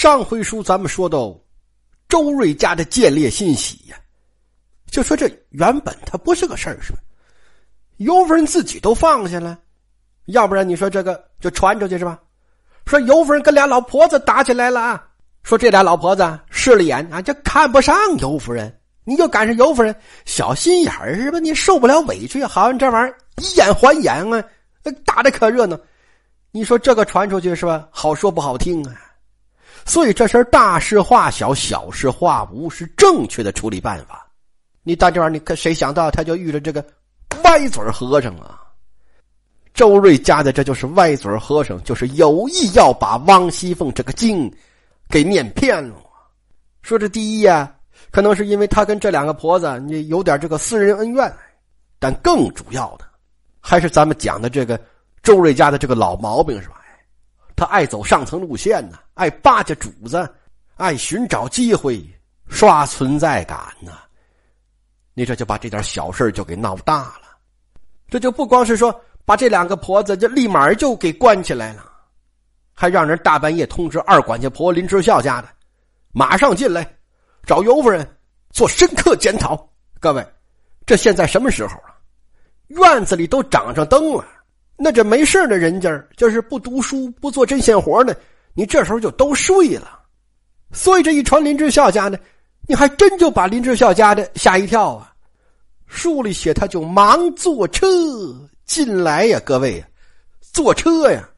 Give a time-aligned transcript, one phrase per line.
[0.00, 1.38] 上回书咱们说到，
[2.08, 3.96] 周瑞家的见猎信喜呀，
[4.90, 6.98] 就说这原本他不是个事儿，是吧？
[7.98, 9.58] 尤夫人自己都放下了，
[10.24, 12.18] 要不然你说这个就传出去是吧？
[12.86, 15.06] 说尤夫人跟俩老婆子打起来了啊！
[15.42, 18.74] 说这俩老婆子势利眼啊，就看不上尤夫人，
[19.04, 19.94] 你就赶上尤夫人
[20.24, 21.38] 小心眼儿是吧？
[21.38, 24.42] 你受不了委屈，好像这玩意儿以眼还眼啊，
[25.04, 25.78] 打的可热闹。
[26.52, 27.86] 你说这个传出去是吧？
[27.90, 28.94] 好说不好听啊。
[29.84, 34.26] 所以这事大事化小，小事化无，是正确的处理办法。
[34.82, 36.84] 你到这玩意儿，你看谁想到他就遇着这个？
[37.44, 38.60] 歪嘴和尚啊，
[39.72, 44.52] 周瑞家的这就是歪嘴和尚，就是有意要把王熙凤这个经
[45.08, 45.96] 给念偏了。
[46.82, 47.72] 说这第一呀，
[48.10, 51.32] 可能是因为他跟这两个婆子你有点这个私人恩怨，
[51.98, 53.04] 但更主要的
[53.60, 54.78] 还是咱们讲的这个
[55.22, 56.79] 周瑞家的这个老毛病是吧？
[57.60, 60.26] 他爱走上层路线呢，爱巴结主子，
[60.76, 62.02] 爱寻找机会
[62.48, 63.92] 刷存在感呢。
[65.12, 67.36] 你这就把这点小事就给闹大了。
[68.08, 71.84] 这就不光是说把这两个婆子就立马就给关起来了，
[72.72, 75.48] 还让人大半夜通知二管家婆林之孝家的，
[76.12, 76.90] 马上进来
[77.44, 78.08] 找尤夫人
[78.48, 79.68] 做深刻检讨。
[79.98, 80.26] 各位，
[80.86, 81.94] 这现在什么时候了？
[82.68, 84.24] 院子里都长上灯了，
[84.82, 88.16] 那这没事的人家就是不读书不做针线活的，
[88.54, 90.00] 你这时候就都睡了。
[90.72, 92.16] 所以这一传林之孝家呢，
[92.66, 95.12] 你还真就把林之孝家的吓一跳啊。
[95.86, 97.86] 书里写，他就忙坐车
[98.64, 99.84] 进来呀，各位，
[100.40, 101.28] 坐车呀，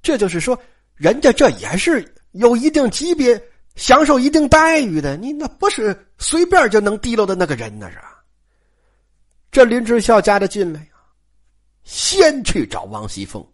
[0.00, 0.58] 这就是说，
[0.94, 3.38] 人家这也是有一定级别、
[3.74, 7.98] 享受一定待遇的，你那不是随便就能提溜的那个人那，是？
[9.50, 10.88] 这林之孝家的进来，
[11.84, 13.44] 先去找王熙凤，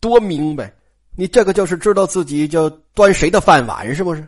[0.00, 0.72] 多明白，
[1.16, 4.26] 你这个就是知道自己就端谁的饭碗，是不是？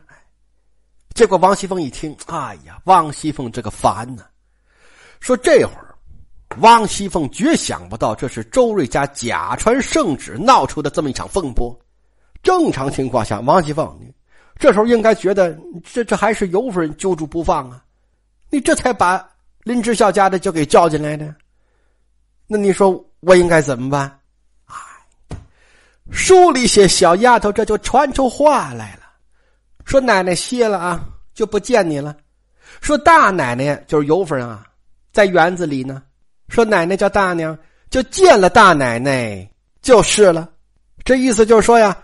[1.14, 4.24] 结果王熙凤一听，哎呀，王熙凤这个烦呢。
[5.18, 5.94] 说这会儿，
[6.58, 11.78] 王熙凤绝想不到这是周瑞家假传圣旨闹出的这么一场风波。
[12.42, 13.98] 正常情况下，王熙凤
[14.58, 17.82] 这时候应该觉得这这还是尤夫人揪住不放啊，
[18.50, 19.28] 你这才把
[19.64, 21.34] 林之孝家的就给叫进来的。
[22.52, 24.18] 那你说我应该怎么办？
[24.66, 24.74] 哎，
[26.10, 29.02] 书里写小丫头这就传出话来了，
[29.84, 31.00] 说奶奶歇了啊，
[31.32, 32.16] 就不见你了。
[32.80, 34.66] 说大奶奶就是尤夫人啊。
[35.12, 36.02] 在园子里呢，
[36.48, 37.56] 说奶奶叫大娘，
[37.88, 39.48] 就见了大奶奶
[39.80, 40.48] 就是了。
[41.04, 41.96] 这意思就是说呀，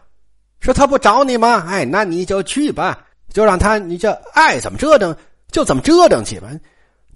[0.61, 1.65] 说他不找你吗？
[1.67, 5.17] 哎，那你就去吧，就让他你就爱怎么折腾
[5.51, 6.49] 就怎么折腾去吧。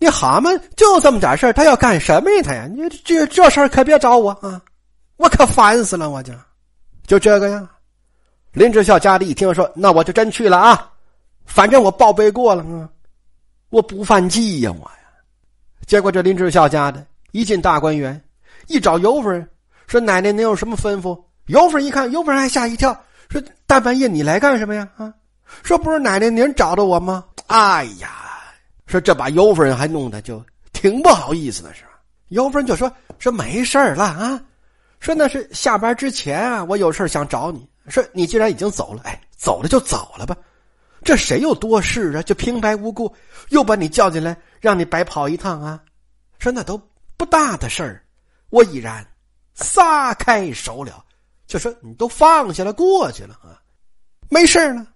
[0.01, 2.43] 你好嘛，就这么点事他要干什么呀？
[2.43, 4.59] 他呀，你这这事儿可别找我啊，
[5.19, 6.33] 我可烦死了，我就
[7.07, 7.69] 就这个呀。
[8.53, 10.91] 林志孝家里一听说，那我就真去了啊，
[11.45, 12.89] 反正我报备过了啊，
[13.69, 14.97] 我不犯忌呀，我呀。
[15.87, 18.19] 结果这林志孝家的一进大观园，
[18.69, 19.47] 一找尤夫人，
[19.87, 25.13] 说：“奶奶，您有什么吩咐？”尤夫人一看，尤夫人还吓一跳，说：“大半夜你来干什么呀？”啊，
[25.63, 28.09] 说：“不是奶奶您找的我吗？”哎呀，
[28.91, 31.91] 说这把尤夫人还弄得就挺不好意思的是吧？
[32.29, 34.43] 尤夫人就说：“说没事了啊，
[34.99, 37.69] 说那是下班之前啊，我有事想找你。
[37.89, 40.37] 说你既然已经走了，哎，走了就走了吧。”
[41.03, 42.23] 这谁有多事啊？
[42.23, 43.15] 就平白无故
[43.49, 45.81] 又把你叫进来，让你白跑一趟啊？
[46.39, 46.81] 说那都
[47.17, 48.05] 不大的事儿，
[48.51, 49.07] 我已然
[49.55, 51.05] 撒开手了，
[51.47, 53.57] 就说你都放下了，过去了啊，
[54.29, 54.87] 没事了。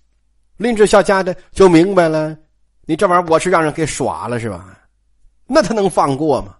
[0.56, 2.36] 林志孝家的就明白了，
[2.86, 4.76] 你这玩意儿我是让人给耍了是吧？
[5.46, 6.56] 那他能放过吗？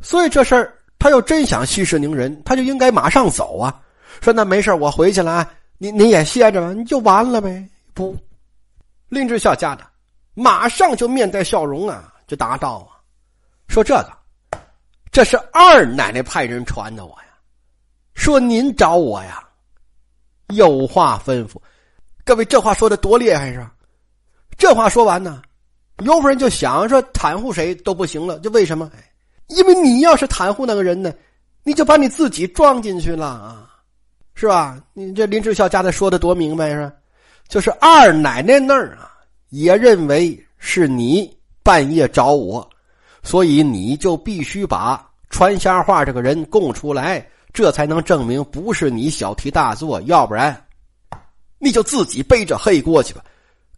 [0.00, 3.80] 所以这事儿他要真想息事宁人，他就应该马上走啊。
[4.20, 7.68] 说那没事我回去了啊，你你也歇着吧，你就完了呗。
[7.94, 8.16] 不，
[9.08, 9.86] 林之孝家的
[10.34, 12.98] 马上就面带笑容啊，就答道啊，
[13.68, 14.58] 说这个，
[15.12, 17.28] 这是二奶奶派人传的我呀，
[18.14, 19.42] 说您找我呀，
[20.48, 21.56] 有话吩咐。
[22.24, 23.72] 各位，这话说的多厉害是吧？
[24.56, 25.42] 这话说完呢，
[26.02, 28.90] 尤夫人就想说袒护谁都不行了，就为什么？
[29.48, 31.12] 因为你要是袒护那个人呢，
[31.62, 33.70] 你就把你自己装进去了啊，
[34.34, 34.80] 是吧？
[34.92, 36.92] 你这林志孝家的说的多明白是吧？
[37.48, 39.12] 就是二奶奶那儿啊，
[39.50, 41.32] 也认为是你
[41.62, 42.68] 半夜找我，
[43.22, 50.60] 所以你就必须把传瞎话这个人供出来，这才能证明不是你小题大做，要不然
[51.58, 53.24] 你就自己背着黑锅去吧。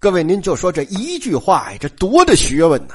[0.00, 2.94] 各位，您就说这一句话呀，这多大学问呐！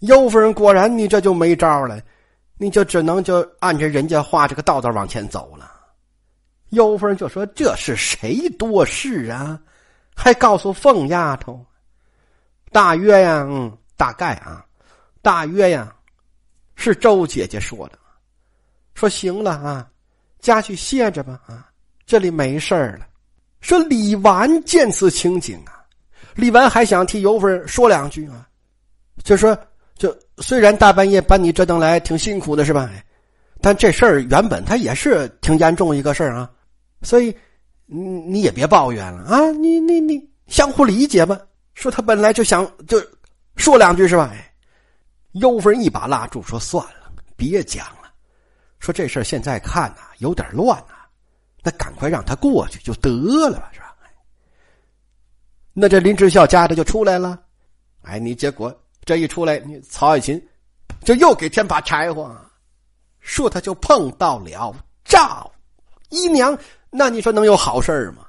[0.00, 1.98] 尤夫人果然，你这就没招了，
[2.58, 5.70] 你就只能就按着人家画这个道道往前走了。
[6.68, 9.58] 尤夫人就说：“这是谁多事啊？”
[10.14, 11.64] 还告诉凤丫头，
[12.70, 14.62] 大约呀，嗯，大概啊，
[15.22, 15.90] 大约呀，
[16.76, 17.98] 是周姐姐说的，
[18.94, 19.88] 说行了啊，
[20.38, 21.66] 家去歇着吧啊，
[22.04, 23.06] 这里没事了。
[23.62, 25.79] 说李纨见此情景啊，
[26.34, 28.46] 李纨还想替尤夫人说两句啊，
[29.24, 29.56] 就说
[29.96, 32.90] 就虽然大半夜把你折腾来挺辛苦的是吧？
[33.60, 36.50] 但这事儿原本他也是挺严重一个事儿啊，
[37.02, 37.34] 所以
[37.86, 41.38] 你你也别抱怨了啊，你你你相互理解吧。
[41.74, 43.02] 说他本来就想就
[43.56, 44.30] 说两句是吧？
[44.32, 44.52] 哎，
[45.32, 48.10] 尤芬一把拉住说：“算了，别讲了。
[48.78, 51.06] 说这事儿现在看呐有点乱啊，
[51.62, 53.10] 那赶快让他过去就得
[53.48, 53.89] 了吧，是吧？”
[55.72, 57.38] 那这林志孝家的就出来了，
[58.02, 58.74] 哎，你结果
[59.04, 60.40] 这一出来，你曹爱琴
[61.04, 62.34] 就又给添把柴火。
[63.20, 64.74] 说他就碰到了
[65.04, 65.50] 赵
[66.08, 66.58] 姨娘，
[66.90, 68.26] 那你说能有好事吗？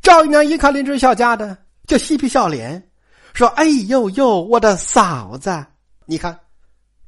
[0.00, 1.56] 赵姨娘一看林之孝家的，
[1.86, 2.90] 就嬉皮笑脸，
[3.34, 5.66] 说：“哎呦呦，我的嫂子！
[6.06, 6.38] 你看，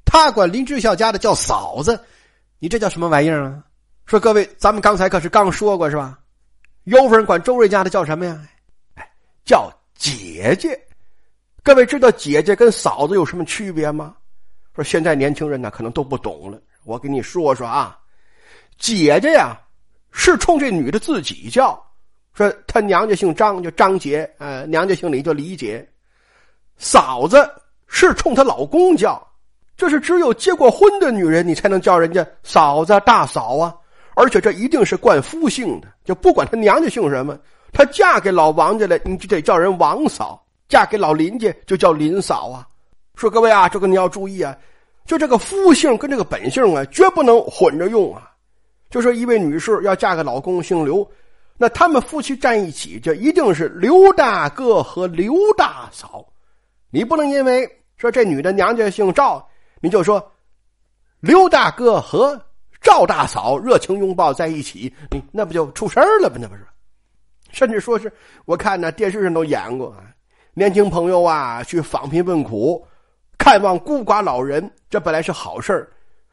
[0.04, 1.98] 他管林之孝家的叫嫂子，
[2.58, 3.62] 你这叫什么玩意儿啊？”
[4.04, 6.18] 说各位，咱们刚才可是刚说过是吧？
[6.84, 8.36] 尤夫人管周瑞家的叫什么呀？
[9.44, 10.78] 叫姐姐。
[11.62, 14.14] 各位知道姐姐跟嫂子有什么区别吗？
[14.74, 16.60] 说现在年轻人呢，可能都不懂了。
[16.84, 17.98] 我跟你说说啊，
[18.78, 19.56] 姐姐呀，
[20.10, 21.80] 是冲这女的自己叫，
[22.34, 25.88] 说她娘家姓张，叫张姐；呃，娘家姓李，叫李姐。
[26.76, 27.48] 嫂子
[27.86, 29.24] 是冲她老公叫，
[29.76, 33.74] 这是只有结过婚的女人，你才能叫人家嫂子、大嫂啊。
[34.16, 37.38] 而且这一定是冠夫姓的，就不管她娘家姓什么，
[37.74, 42.66] 她嫁给老王家了，你就得叫人王嫂；嫁给老林家就叫林嫂啊。
[43.16, 44.56] 说各位啊，这个你要注意啊，
[45.04, 48.30] 就这个夫姓跟这个本姓啊，绝不能混着用啊。
[48.90, 51.06] 就说一位女士要嫁给老公姓刘，
[51.58, 56.24] 那他们夫妻站一起，就一定是刘大哥和刘大嫂。
[56.90, 59.44] 你不能因为说这女的娘家姓赵，
[59.80, 60.24] 你就说
[61.18, 62.40] 刘大哥和
[62.80, 66.36] 赵大嫂热情拥抱在一起，你那不就出事了吗？
[66.40, 66.64] 那不是？
[67.54, 68.12] 甚至说是
[68.44, 70.04] 我看那电视上都演过啊，
[70.52, 72.86] 年轻朋友啊去访贫问苦。
[73.36, 75.86] 看望孤寡老人，这本来是好事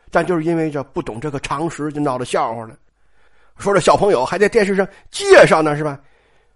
[0.09, 2.75] 但就是因为这不懂这个常识，就闹了笑话了。
[3.57, 5.99] 说这小朋友还在电视上介绍呢，是吧？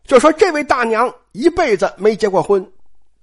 [0.05, 2.65] 就说这位大娘一辈子没结过婚，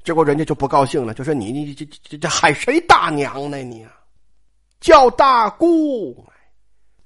[0.02, 3.58] 结果人家就不高兴了，就说你你这这这喊谁大娘呢？
[3.58, 3.92] 你啊，
[4.80, 6.26] 叫大姑。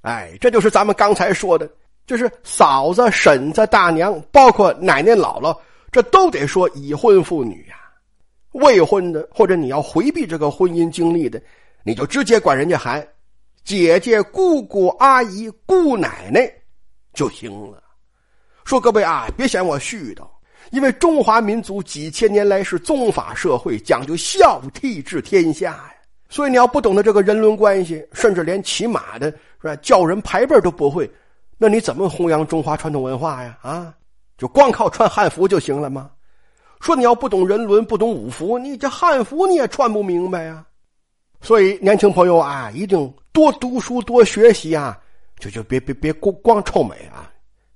[0.00, 1.69] 哎，这就是咱们刚才说的，
[2.06, 5.56] 就是嫂子、婶子、大娘，包括奶奶、姥姥，
[5.91, 7.75] 这都得说已婚妇女呀。
[8.53, 11.43] 未婚的，或者你要回避这个婚姻经历的，
[11.82, 13.06] 你就直接管人家喊
[13.64, 16.50] 姐姐、姑姑、阿姨、姑奶奶
[17.12, 17.82] 就行了。
[18.64, 20.26] 说各位啊，别嫌我絮叨，
[20.70, 25.93] 因为中华民族几千年来是宗法社会，讲究孝悌治天下呀。
[26.29, 29.31] 所以你要不懂得这个人伦关系，甚至连骑马的
[29.61, 31.08] 是吧，叫人排辈都不会，
[31.58, 33.58] 那你怎么弘扬中华传统文化呀？
[33.62, 33.94] 啊，
[34.37, 36.11] 就光靠穿汉服就行了吗？
[36.81, 40.64] 说你要不懂人伦，不懂五福，你这汉服你也穿不明白呀。
[41.41, 44.99] 所以年轻朋友啊，一定多读书，多学习啊，
[45.38, 47.32] 就就别别别光光臭美啊。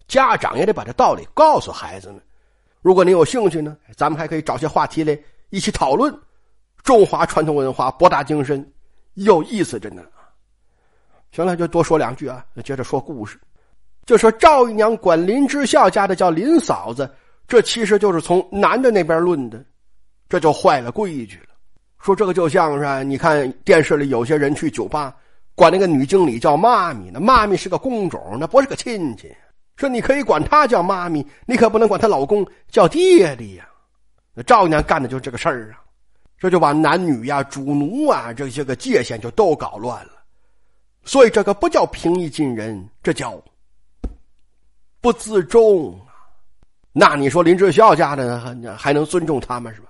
[0.06, 2.21] 家长也得把这道理告诉孩子们。
[2.82, 5.19] 如果你有兴趣呢，咱们还可以找些话题来
[5.49, 6.15] 一起讨论。
[6.82, 8.70] 中华传统文化博大精深，
[9.15, 10.03] 有意思着呢。
[11.32, 12.44] 行了，就多说两句啊。
[12.65, 13.39] 接着说故事，
[14.10, 17.08] 就说赵姨娘管林之孝家的叫林嫂子。
[17.46, 19.64] 这其实就是从男的那边论的，
[20.29, 21.55] 这就坏了规矩了。
[22.00, 25.14] 说这个就像是你看电视里有些人去酒吧，
[25.55, 29.32] 管那个女经理叫妈咪，那妈咪是个工种，那不是个亲戚。
[29.76, 33.69] 说你可以管她叫妈咪，你可不能管她老公叫爹爹呀。
[34.34, 35.79] 那赵姨娘干的就是这个事儿啊，
[36.36, 40.14] 这就把男女呀、主奴啊这些个界限就都搞乱了。
[41.05, 43.40] 所以这个不叫平易近人，这叫
[45.01, 46.13] 不自重啊。
[46.93, 49.89] 那你说林志孝家的还还能尊重他们是吧？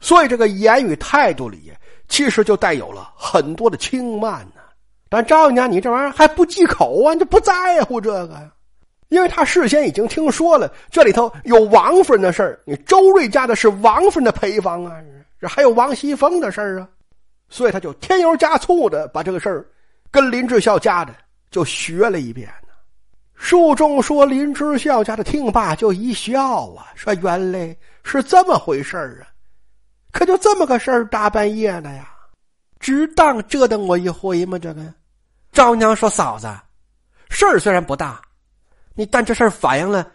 [0.00, 1.72] 所以这个言语态度里，
[2.08, 4.60] 其实就带有了很多的轻慢呢。
[5.08, 7.14] 但赵家，你这玩意儿还不忌口啊？
[7.14, 8.50] 你不在乎这个呀？
[9.08, 14.96] 因为他事先已经听说了这里头有王夫人的事儿，你周瑞家的是王夫人的陪房啊，
[15.38, 16.88] 这还有王熙凤的事儿啊，
[17.48, 19.66] 所以他就添油加醋的把这个事儿
[20.10, 21.14] 跟林志孝家的
[21.50, 22.48] 就学了一遍。
[23.42, 29.26] 书中说林之孝家的听罢就一笑啊，说原来是这么回事啊，
[30.12, 32.08] 可就这么个事儿，大半夜的呀，
[32.78, 34.56] 只当折腾我一回吗？
[34.60, 34.94] 这个
[35.50, 36.48] 赵娘说：“嫂子，
[37.30, 38.22] 事儿虽然不大，
[38.94, 40.08] 你但这事儿反映了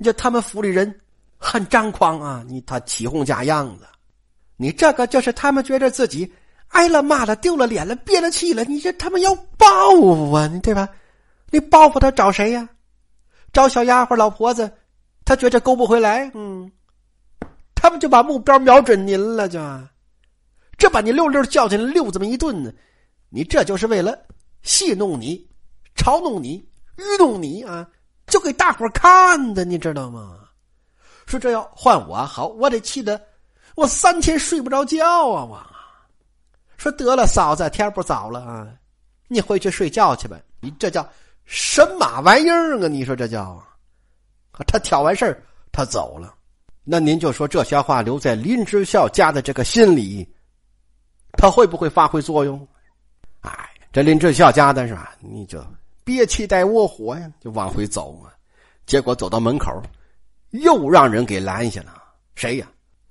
[0.00, 1.00] 这他们府里人
[1.36, 3.86] 很张狂啊，你他起哄假样子，
[4.56, 6.32] 你这个就是他们觉得自己
[6.68, 9.66] 挨了骂了、丢了脸了、憋了气了，你这他们要报
[9.96, 10.88] 复啊，你对吧？
[11.50, 12.68] 你报复他找谁呀？
[13.52, 14.70] 找小丫鬟、老婆子，
[15.24, 16.70] 他觉着勾不回来，嗯，
[17.74, 19.58] 他们就把目标瞄准您了，就
[20.76, 22.70] 这把你溜溜叫进来溜这么一顿呢，
[23.30, 24.16] 你这就是为了
[24.62, 25.48] 戏弄你、
[25.96, 26.56] 嘲弄你、
[26.96, 27.88] 愚弄你啊！
[28.26, 30.38] 就给大伙看的，你知道吗？
[31.26, 33.20] 说这要换我好，我得气得
[33.74, 35.44] 我三天睡不着觉啊！
[35.44, 35.66] 我
[36.76, 38.68] 说得了，嫂子，天不早了啊，
[39.26, 40.38] 你回去睡觉去吧。
[40.60, 41.08] 你这叫
[41.48, 42.88] 什么玩意儿啊？
[42.88, 43.58] 你说这叫？
[44.66, 46.34] 他挑完事儿，他走了。
[46.84, 50.28] 那您就说这些话留在林之孝家的这个心里，
[51.32, 52.68] 他会不会发挥作用？
[53.40, 55.14] 哎，这林之孝家的是吧？
[55.20, 55.64] 你就。
[56.04, 58.30] 憋气带窝火呀，就往回走嘛！
[58.86, 59.70] 结果走到门口，
[60.50, 62.02] 又让人给拦下了。
[62.34, 62.66] 谁呀？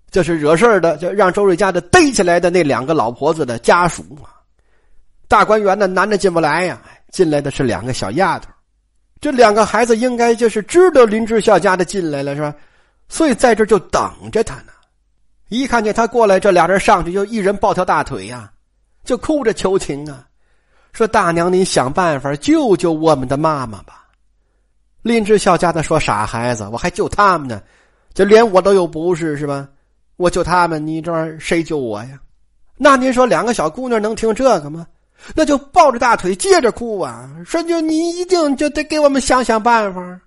[0.09, 4.37] 这是惹事的，就让周瑞家的逮起来的那两个老婆子的家属啊！
[5.27, 8.49] 大观园的男的进不来呀，进来的是两个小丫头。
[9.19, 12.53] 这两个孩子应该就是知道林志孝家的进来了是吧？
[13.09, 14.73] 所以在这就等着他呢。
[15.49, 18.51] 一看见他过来，这俩人上去就一人抱条大腿呀，
[19.03, 20.27] 就哭着求情啊。
[20.93, 24.07] 说大娘，您想办法救救我们的妈妈吧。
[25.03, 27.61] 林志孝家的说：“傻孩子，我还救他们呢，
[28.13, 29.67] 就连我都有不是是吧？
[30.17, 32.19] 我救他们，你这玩意谁救我呀？
[32.75, 34.85] 那您说两个小姑娘能听这个吗？
[35.35, 37.29] 那就抱着大腿接着哭啊！
[37.45, 40.21] 说就你一定就得给我们想想办法。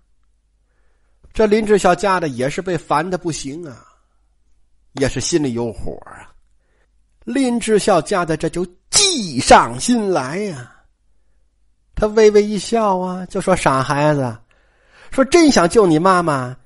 [1.32, 3.84] 这林志孝家的也是被烦的不行啊，
[4.94, 6.28] 也是心里有火啊。
[7.24, 8.66] 林志孝家的这就。
[8.90, 10.72] 计上心来呀，
[11.94, 14.36] 他微微一笑啊，就说：“傻孩子，
[15.12, 16.56] 说真想救你妈妈，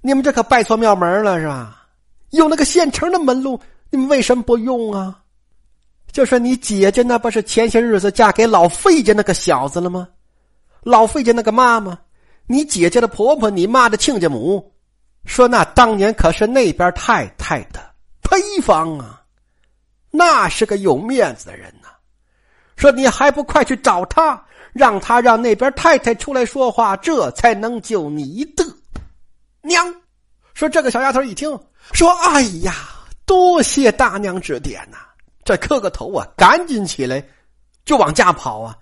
[0.00, 1.86] 你们这可拜错庙门了是吧？
[2.30, 3.60] 有那个现成的门路，
[3.90, 5.22] 你们为什么不用啊？
[6.14, 10.08] 就说你姐姐那不是前些日子嫁给老费家那个小子了吗？
[10.84, 11.98] 老费家那个妈妈，
[12.46, 14.72] 你姐姐的婆婆，你妈的亲家母，
[15.24, 17.80] 说那当年可是那边太太的
[18.22, 19.22] 陪房啊。”
[20.12, 21.88] 那是个有面子的人呐，
[22.76, 24.40] 说你还不快去找他，
[24.72, 28.64] 让他让那边太太出来说话，这才能救你的
[29.62, 29.92] 娘。
[30.54, 31.58] 说这个小丫头一听，
[31.92, 32.72] 说：“哎呀，
[33.26, 34.98] 多谢大娘指点呐！”
[35.44, 37.24] 这磕个头啊，赶紧起来
[37.84, 38.76] 就往家跑啊。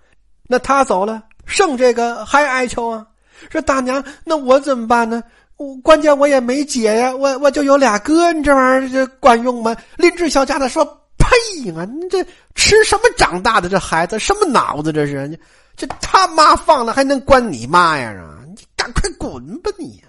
[0.48, 3.06] 那他走了，剩这个还哀求啊，
[3.50, 5.22] 说：“大娘，那我怎么办呢？
[5.56, 10.98] 我关键我也没姐呀，我我就有俩哥，你这玩意儿这管用吗？”林志小家的说。
[11.18, 11.84] 呸呀！
[11.84, 12.22] 你这
[12.56, 13.68] 吃什么长大的？
[13.68, 14.92] 这孩子什么脑子？
[14.92, 15.38] 这是你
[15.76, 18.10] 这他妈放了还能关你妈呀？
[18.10, 18.42] 啊！
[18.48, 20.02] 你赶快滚吧你！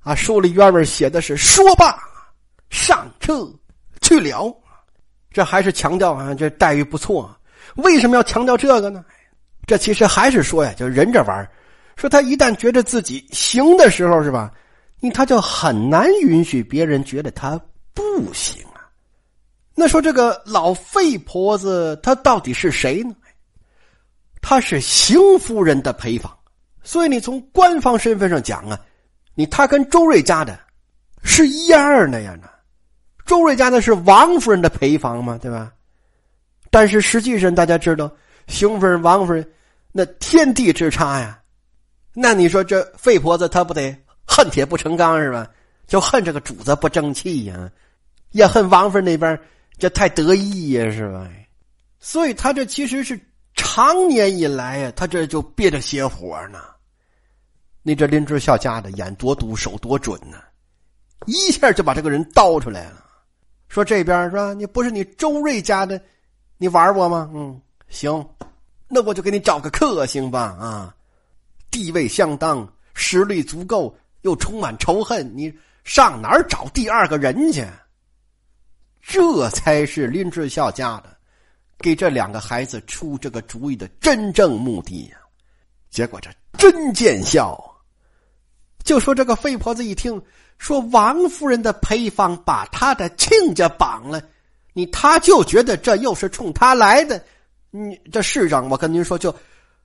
[0.00, 1.96] 啊，书里原文写的是说罢
[2.70, 3.48] 上车
[4.00, 4.54] 去了。
[5.30, 7.34] 这还是强调啊，这待遇不错。
[7.76, 9.04] 为什么要强调这个呢？
[9.66, 11.50] 这其实还是说呀，就人这玩意儿，
[11.96, 14.50] 说他一旦觉得自己行的时候，是吧？
[15.00, 17.60] 你他就很难允许别人觉得他
[17.94, 18.88] 不行啊。
[19.74, 23.14] 那说这个老费婆子，她到底是谁呢？
[24.40, 26.36] 她是邢夫人的陪房，
[26.82, 28.80] 所以你从官方身份上讲啊，
[29.34, 30.58] 你她跟周瑞家的
[31.22, 32.34] 是一样的呀。
[32.36, 32.48] 呢，
[33.28, 35.70] 周瑞家的是王夫人的陪房嘛，对吧？
[36.70, 38.10] 但是实际上大家知道，
[38.46, 39.48] 邢夫人、王夫人
[39.92, 41.38] 那天地之差呀。
[42.14, 43.94] 那你说这费婆子她不得
[44.26, 45.46] 恨铁不成钢是吧？
[45.86, 47.70] 就恨这个主子不争气呀，
[48.30, 49.38] 也恨王夫人那边。
[49.78, 51.28] 这太得意呀，是吧？
[52.00, 53.20] 所以他这其实是
[53.54, 56.58] 长年以来呀，他这就憋着邪火呢。
[57.82, 60.38] 你这林之孝家的眼多毒，手多准呢，
[61.26, 63.04] 一下就把这个人刀出来了。
[63.68, 64.54] 说这边是吧？
[64.54, 66.00] 你不是你周瑞家的，
[66.56, 67.30] 你玩我吗？
[67.34, 68.26] 嗯，行，
[68.88, 70.56] 那我就给你找个克星吧。
[70.58, 70.94] 啊，
[71.70, 75.52] 地位相当，实力足够，又充满仇恨，你
[75.84, 77.66] 上哪儿找第二个人去？
[79.00, 81.16] 这才是林志孝家的
[81.78, 85.16] 给这两个孩子出这个主意的真正目的呀！
[85.88, 87.58] 结果这真见效。
[88.84, 90.20] 就说这个费婆子一听
[90.58, 94.20] 说王夫人的陪房把他的亲家绑了，
[94.72, 97.22] 你他就觉得这又是冲他来的。
[97.70, 99.34] 你这世上我跟您说，就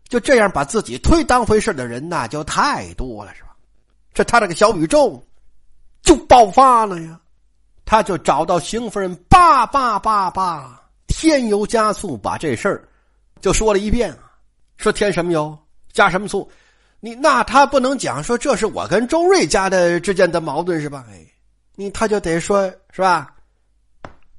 [0.08, 3.50] 就这样把自己忒当回事的人那就太多了，是吧？
[4.13, 5.24] 这他这个小宇宙
[6.01, 7.20] 就爆发了呀！
[7.86, 12.88] 他就找到邢夫人，叭叭叭叭，添油加醋把这事儿
[13.42, 14.15] 就说了一遍，
[14.77, 15.58] 说添什么油，
[15.92, 16.50] 加什么醋，
[17.06, 21.04] 你那他不能讲说这是我跟周瑞家的之间的矛盾是吧？
[21.12, 21.20] 哎，
[21.76, 23.30] 你他就得说是吧？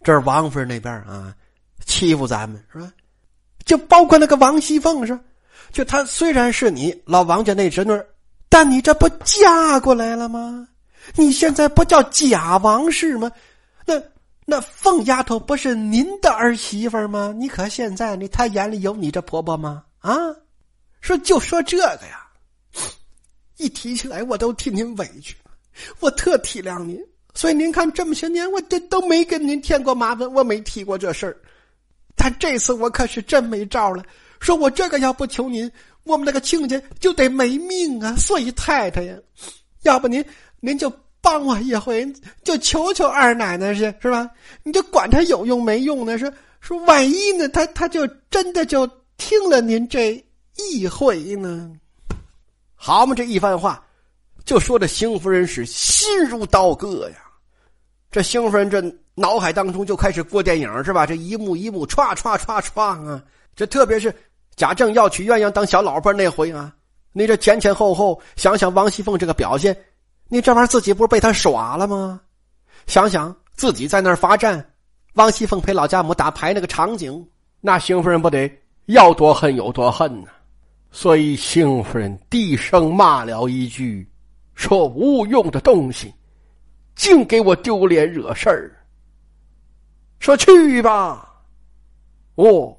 [0.03, 1.35] 这是王夫人那边啊，
[1.85, 2.91] 欺负咱们是吧？
[3.67, 5.21] 就包括那个王熙凤是？
[5.73, 7.93] 就她虽然是你老王家那侄女，
[8.49, 10.67] 但你这不嫁过来了吗？
[11.17, 13.31] 你现在不叫假王氏吗？
[13.85, 14.01] 那
[14.47, 17.35] 那凤丫头不是您的儿媳妇吗？
[17.37, 19.85] 你可现在你她眼里有你这婆婆吗？
[19.99, 20.17] 啊？
[21.03, 22.23] 说就说这个呀。
[23.57, 25.37] 一提起来，我都替您委屈，
[26.01, 26.99] 我特体谅您，
[27.35, 31.37] 所以您看这么些年，我这都没跟您添过麻烦，我没提过这事儿。
[32.17, 34.03] 但这次我可是真没招了，
[34.41, 35.71] 说我这个要不求您，
[36.05, 38.15] 我们那个亲家就得没命啊！
[38.17, 39.17] 所以太太呀，
[39.83, 40.25] 要不您
[40.61, 42.07] 您就帮我一回，
[42.45, 44.31] 就求求二奶奶去是吧？
[44.63, 46.19] 你就管他有用没用呢？
[46.19, 50.25] 说说万一呢，他他就真的就听了您这
[50.71, 51.71] 一回呢？
[52.87, 53.83] 好嘛，这一番话，
[54.45, 57.17] 就说的邢夫人是心如刀割呀。
[58.11, 58.79] 这邢夫人这
[59.15, 61.07] 脑海当中就开始过电影是吧？
[61.07, 63.25] 这一幕一幕歘歘歘歘啊！
[63.57, 64.15] 这特别是
[64.55, 66.75] 贾政要娶鸳鸯当小老婆那回啊，
[67.15, 69.75] 你这前前后后想想王熙凤这个表现，
[70.29, 72.21] 你这玩意儿自己不是被他耍了吗？
[72.87, 74.63] 想想自己在那儿罚站，
[75.15, 77.27] 王熙凤陪老家母打牌那个场景，
[77.63, 78.47] 那邢夫人不得
[78.89, 80.29] 要多恨有多恨呢？
[80.97, 84.09] 所以，邢夫人低声骂了一句
[84.55, 86.15] ：“说无用的东西，
[86.95, 88.71] 净给我丢脸惹事儿。”
[90.21, 91.35] 说去吧，
[92.37, 92.73] 哦，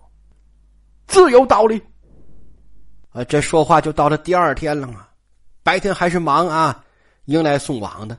[1.08, 1.80] 自有道理。
[3.10, 5.06] 啊，这说话就到了第二天了嘛。
[5.62, 6.82] 白天还是忙啊，
[7.26, 8.16] 迎来送往的；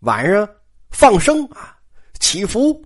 [0.00, 0.48] 晚上
[0.88, 1.76] 放生啊，
[2.18, 2.82] 祈福，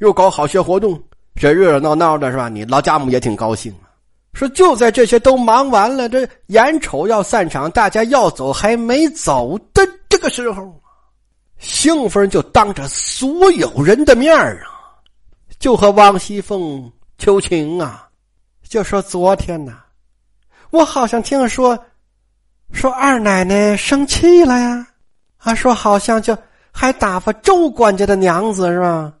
[0.00, 1.00] 又搞好些活动，
[1.36, 2.48] 这热热闹闹的是吧？
[2.48, 3.89] 你老家母也挺高兴啊。
[4.32, 10.80] 说就在这些都忙完了，这眼瞅要散场，大家要走还没走的这个时候，
[11.58, 14.62] 兴夫人就当着所有人的面啊，
[15.58, 18.08] 就和王熙凤求情啊，
[18.62, 19.78] 就说昨天呐，
[20.70, 21.76] 我好像听说，
[22.72, 24.86] 说二奶奶生气了呀，
[25.38, 26.38] 啊，说好像就
[26.70, 29.12] 还打发周管家的娘子是吧，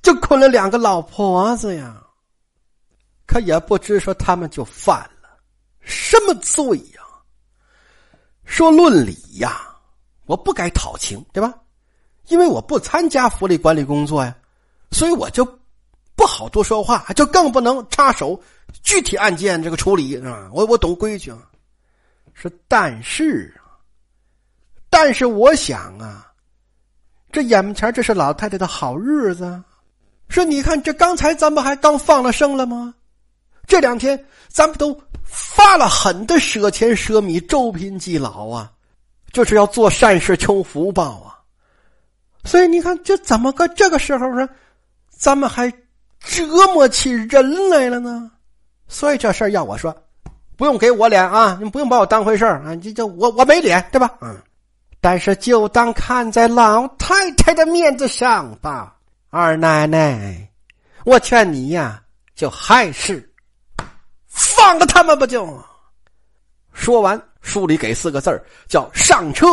[0.00, 2.01] 就捆了两个老婆子呀。
[3.32, 5.30] 可也不知说他们就犯了
[5.80, 7.00] 什么罪呀？
[8.44, 9.74] 说论理呀，
[10.26, 11.54] 我不该讨情，对吧？
[12.28, 14.36] 因为我不参加福利管理工作呀，
[14.90, 15.46] 所以我就
[16.14, 18.38] 不好多说话，就更不能插手
[18.82, 20.50] 具体案件这个处理啊。
[20.52, 21.38] 我我懂规矩啊。
[22.34, 23.80] 说但是啊，
[24.90, 26.30] 但是我想啊，
[27.30, 29.64] 这眼前这是老太太的好日子。
[30.28, 32.94] 说你看，这刚才咱们还刚放了生了吗？
[33.72, 38.70] 这两天咱们都发了狠的舍钱舍米周贫济老啊，
[39.32, 41.40] 就是要做善事求福报啊。
[42.44, 44.46] 所以你看，这怎么个这个时候呢？
[45.08, 45.70] 咱们还
[46.20, 48.30] 折磨起人来了呢？
[48.88, 49.96] 所以这事儿要我说，
[50.54, 54.12] 不用给我脸啊，你不用把我当回事儿啊，这这我我没脸对吧？
[54.20, 54.36] 嗯，
[55.00, 58.94] 但是就当看在老太太的面子上吧。
[59.30, 60.46] 二奶奶，
[61.06, 62.02] 我劝你呀，
[62.34, 63.26] 就还是。
[64.32, 65.46] 放了他们不就？
[66.72, 69.46] 说完，书里给四个字叫“上车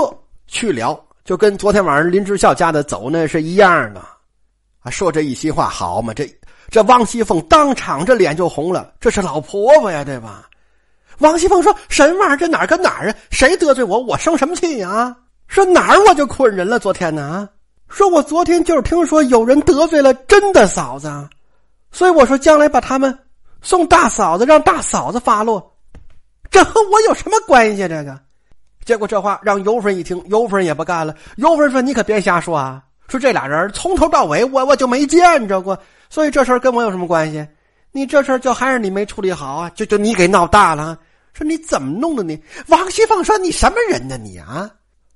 [0.47, 3.99] 去了”，就跟昨天晚上林之孝家的走那是一样的。
[4.79, 6.13] 啊，说这一席话好嘛？
[6.13, 6.25] 这
[6.69, 10.47] 这王熙凤当场这脸就红了，这是老婆婆呀，对吧？
[11.17, 12.37] 王熙凤说：“什么玩意儿？
[12.37, 13.15] 这哪儿跟哪儿啊？
[13.29, 13.99] 谁得罪我？
[13.99, 15.13] 我生什么气啊？
[15.47, 16.79] 说哪儿我就困人了？
[16.79, 17.49] 昨天呢？
[17.89, 21.11] 说我昨天就是听说有人得罪了真的嫂子，
[21.91, 23.19] 所以我说将来把他们。”
[23.61, 25.75] 送大嫂子，让大嫂子发落，
[26.49, 27.87] 这和我有什么关系？
[27.87, 28.19] 这个，
[28.85, 31.13] 结果这话让尤夫人一听，尤夫人也不干了。
[31.35, 32.81] 尤夫人说：“你可别瞎说啊！
[33.07, 35.77] 说这俩人从头到尾，我我就没见着过，
[36.09, 37.45] 所以这事儿跟我有什么关系？
[37.91, 39.69] 你这事儿就还是你没处理好啊！
[39.75, 40.97] 就就你给闹大了。
[41.33, 42.41] 说你怎么弄的你？
[42.67, 44.69] 王熙凤说：你什么人呢你啊？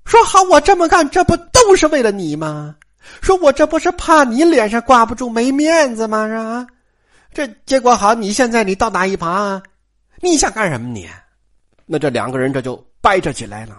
[0.06, 2.76] 说好我这么干，这不都是为了你吗？
[3.22, 6.28] 说我这不是怕你脸上挂不住没面子吗？
[6.28, 6.68] 是吧？”
[7.34, 9.60] 这结果好，你现在你倒打一耙，
[10.22, 11.10] 你想干什么你？
[11.86, 13.76] 那这两个人这就掰扯起来了。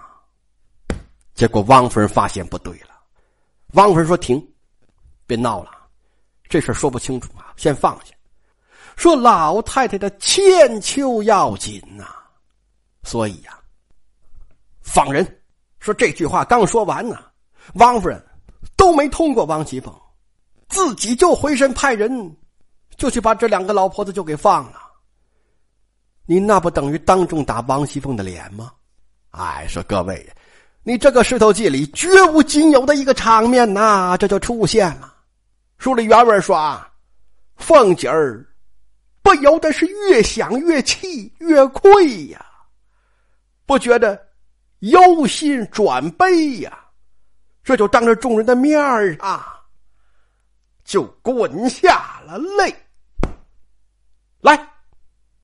[1.34, 2.90] 结果汪夫人发现不对了，
[3.74, 4.44] 汪夫人说：“停，
[5.26, 5.70] 别闹了，
[6.48, 8.12] 这事说不清楚啊，先放下。
[8.96, 12.06] 说老太太的千秋要紧呐，
[13.04, 13.58] 所以呀，
[14.80, 15.24] 放人。
[15.78, 17.18] 说这句话刚说完呢，
[17.74, 18.24] 汪夫人
[18.76, 19.94] 都没通过汪奇峰，
[20.68, 22.36] 自己就回身派人。”
[22.96, 24.80] 就去把这两个老婆子就给放了，
[26.26, 28.72] 你那不等于当众打王熙凤的脸吗？
[29.30, 30.26] 哎，说各位，
[30.84, 35.12] 你这个石头记里绝无仅有的一个场面呐，这就出现了。
[35.76, 36.88] 书里原文说啊，
[37.56, 38.46] 凤姐儿
[39.22, 42.46] 不由得是越想越气，越愧呀，
[43.66, 44.24] 不觉得
[44.78, 46.78] 忧心转悲呀，
[47.64, 48.80] 这就当着众人的面
[49.20, 49.60] 啊，
[50.84, 52.74] 就滚下了泪。
[54.44, 54.73] 来。